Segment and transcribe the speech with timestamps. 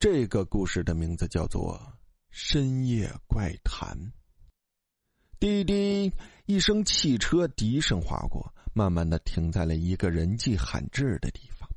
[0.00, 1.76] 这个故事的名字叫做
[2.30, 3.98] 《深夜怪谈》。
[5.40, 6.12] 滴滴
[6.46, 11.68] 一声汽车笛声划过，慢慢的停在了一个人迹罕至的地方。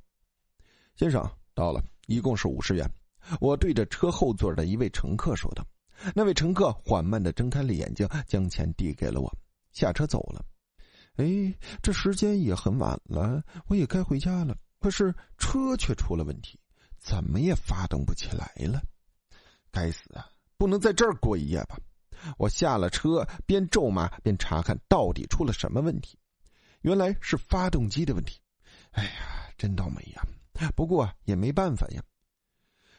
[0.96, 1.20] 先生
[1.56, 2.88] 到了，一共是五十元。
[3.40, 5.66] 我对着车后座的一位乘客说道。
[6.14, 9.36] 那位乘客缓慢的睁开了眼睛，将钱递给了我，
[9.72, 10.46] 下车走了。
[11.16, 11.26] 哎，
[11.82, 14.56] 这时间也很晚了，我也该回家了。
[14.80, 16.60] 可是车却出了问题。
[17.02, 18.80] 怎么也发动不起来了，
[19.72, 20.30] 该死啊！
[20.56, 21.80] 不能在这儿过一夜吧？
[22.38, 26.16] 我下了车，边咒骂边查看到底出了什么问题。
[26.82, 28.40] 原来是发动机的问题。
[28.92, 29.12] 哎呀，
[29.58, 30.24] 真倒霉呀！
[30.76, 32.04] 不过也没办法呀。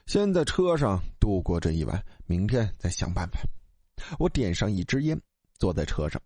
[0.06, 3.38] 先在车上度过这一晚，明天再想办法。
[4.18, 5.20] 我点上一支烟，
[5.54, 6.20] 坐在车上，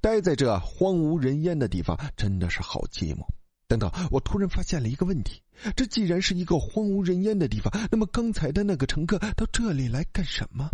[0.00, 3.24] 待在这荒无人烟的地方，真的是好寂寞。
[3.72, 5.40] 等等，我突然发现了一个问题：
[5.74, 10.68] 这既然是一个荒无人烟的地方，那么刚才的那个乘客到这里来干什么？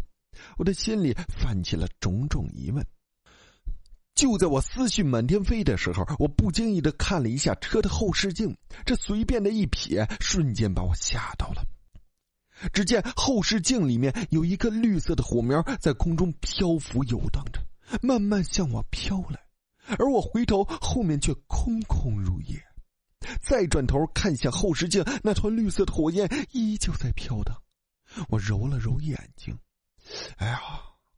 [0.57, 2.85] 我的心里泛起了种种疑问。
[4.17, 11.65] 就在我思绪满天飞的时候，我不经意的看了一下车的后视镜，这随便的一瞥，瞬间把我吓到了。
[12.73, 17.61] 只见后视镜里面有一个绿色的火苗在空中漂浮游荡着，
[18.03, 19.39] 慢慢向我飘来，
[19.99, 22.61] 而我回头，后面却空空如也。
[23.43, 27.57] 再转头看向后视镜，那团绿色的火焰依旧在飘荡。
[28.29, 29.59] 我揉了揉眼睛，
[30.37, 30.61] 哎呀，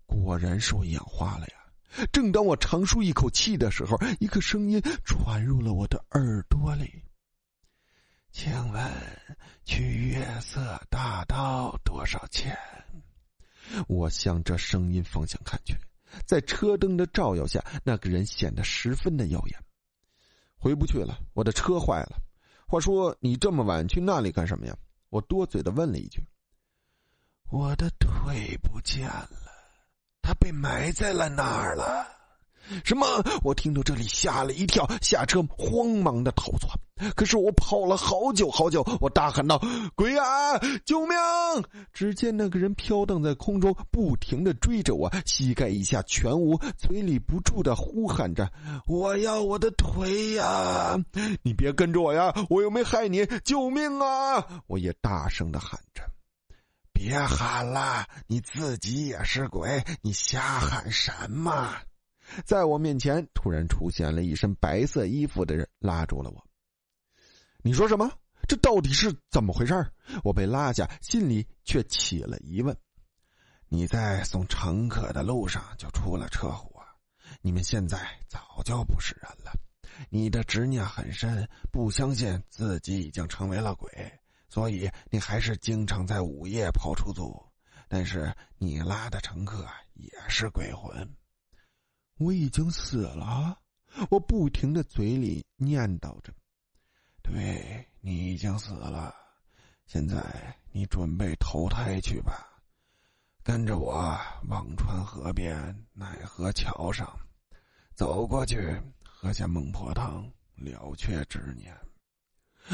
[0.07, 2.07] 果然是我眼花了呀！
[2.13, 7.03] 正当我长舒一口气的时候，一个声音传入了我的耳朵里
[8.33, 8.93] ：“请问
[9.65, 12.57] 去月色大道多少钱？”
[13.87, 15.77] 我向这声音方向看去，
[16.27, 19.65] 在车灯的照耀下，那个人显得十分的耀眼。
[20.61, 22.19] 回不去了，我的车坏了。
[22.67, 24.77] 话说你这么晚去那里干什么呀？
[25.09, 26.23] 我多嘴的问了一句。
[27.51, 29.29] 我的腿不见了，
[30.23, 32.07] 他被埋在了那儿了。
[32.85, 33.05] 什么？
[33.43, 36.71] 我听到这里吓了一跳，下车慌忙的逃窜。
[37.15, 39.61] 可是我跑了好久好久，我大喊道
[39.95, 41.17] ：“鬼啊，救命！”
[41.93, 48.51] 只见那个人飘荡在空中，不停的追着我，膝盖以下全无，嘴里不住的呼喊着
[48.87, 50.97] ：“我要我的腿呀！
[51.43, 56.03] 你别跟着我呀，我又没害你，救命啊！”我也大声的喊着
[56.93, 61.75] ：“别喊了，你自己也是鬼，你瞎喊什么？”
[62.45, 66.45] 在我面前突然出现了一身白色衣服的人，拉住了我。
[67.63, 68.11] 你说什么？
[68.49, 69.87] 这到底是怎么回事？
[70.25, 72.77] 我被拉下，心里却起了疑问。
[73.69, 76.83] 你在送乘客的路上就出了车祸，
[77.43, 77.99] 你们现在
[78.29, 79.53] 早就不是人了。
[80.09, 83.91] 你的执念很深，不相信自己已经成为了鬼，
[84.49, 87.31] 所以你还是经常在午夜跑出租。
[87.89, 91.15] 但是你拉的乘客也是鬼魂。
[92.19, 93.59] 我已经死了，
[94.11, 96.33] 我不停的嘴里念叨着
[97.33, 99.15] ：“对你已经死了，
[99.87, 100.23] 现在
[100.73, 102.47] 你准备投胎去吧，
[103.43, 104.19] 跟着我
[104.49, 107.09] 忘川河边奈何桥上，
[107.95, 111.75] 走过去喝下孟婆汤，了却执念。”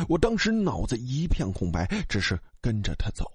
[0.08, 3.30] 我当时脑子一片空白，只是跟着他走。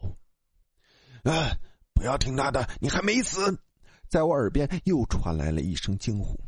[1.23, 1.55] 啊！
[1.93, 3.59] 不要听他的，你还没死。
[4.07, 6.39] 在我耳边又传来了一声惊呼：“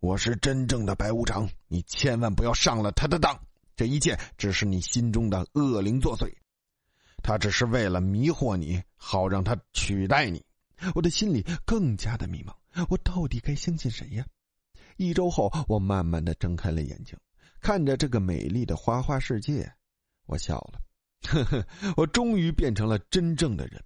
[0.00, 3.38] 我是真正的白无常，你千万不要上了他的当！
[3.82, 6.32] 这一切只是你心中的恶灵作祟，
[7.20, 10.40] 他只是为了迷惑你，好让他取代你。”
[10.94, 12.54] 我的心里更加的迷茫，
[12.88, 14.24] 我到底该相信谁呀？
[14.98, 17.18] 一周后，我慢慢的睁开了眼睛，
[17.60, 19.68] 看着这个美丽的花花世界，
[20.26, 20.80] 我笑了，
[21.22, 21.66] 呵呵，
[21.96, 23.84] 我终于变成了真正的人。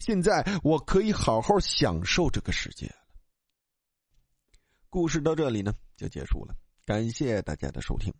[0.00, 3.06] 现在我可以好好享受这个世界了。
[4.90, 8.12] 故事到这里呢就结束了，感谢大家的收听。